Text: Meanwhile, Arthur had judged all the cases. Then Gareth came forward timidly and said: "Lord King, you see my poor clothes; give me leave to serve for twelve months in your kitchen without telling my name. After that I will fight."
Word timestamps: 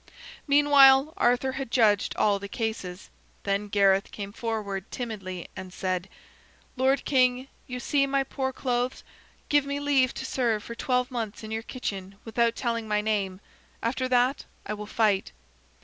Meanwhile, 0.47 1.13
Arthur 1.15 1.51
had 1.51 1.69
judged 1.69 2.15
all 2.15 2.39
the 2.39 2.47
cases. 2.47 3.11
Then 3.43 3.67
Gareth 3.67 4.09
came 4.11 4.31
forward 4.33 4.89
timidly 4.89 5.47
and 5.55 5.71
said: 5.71 6.09
"Lord 6.75 7.05
King, 7.05 7.47
you 7.67 7.79
see 7.79 8.07
my 8.07 8.23
poor 8.23 8.51
clothes; 8.51 9.03
give 9.47 9.63
me 9.67 9.79
leave 9.79 10.11
to 10.15 10.25
serve 10.25 10.63
for 10.63 10.73
twelve 10.73 11.11
months 11.11 11.43
in 11.43 11.51
your 11.51 11.61
kitchen 11.61 12.15
without 12.25 12.55
telling 12.55 12.87
my 12.87 13.01
name. 13.01 13.41
After 13.83 14.07
that 14.09 14.45
I 14.65 14.73
will 14.73 14.87
fight." 14.87 15.33